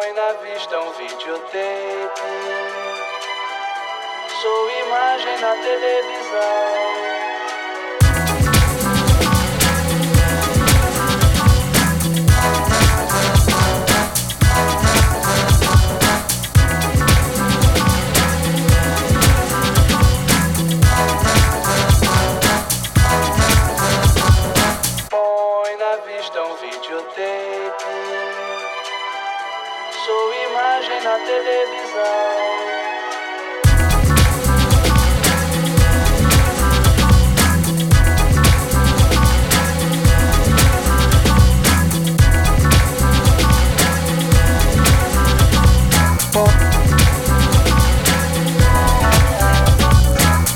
Na 0.00 0.32
vista 0.32 0.80
um 0.80 0.90
videotape. 0.92 1.60
Sou 4.40 4.70
imagem 4.70 5.38
na 5.40 5.54
televisão. 5.56 7.29
Sou 30.10 30.34
imagem 30.34 31.00
na 31.04 31.16
televisão. 31.20 32.50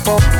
planejamigos 0.05 0.34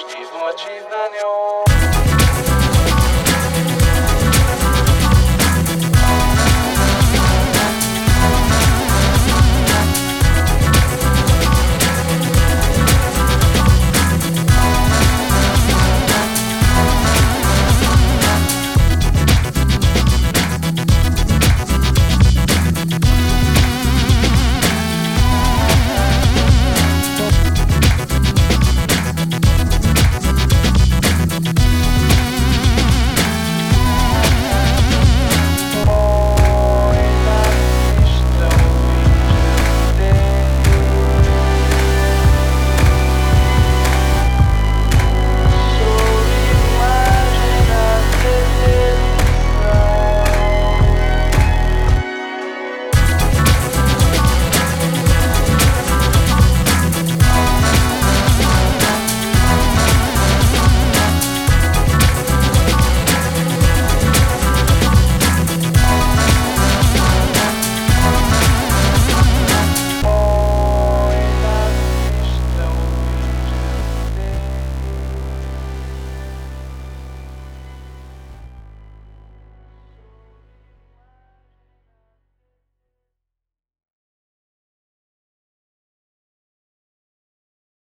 dois 0.00 0.14
desmotivados. 0.14 1.69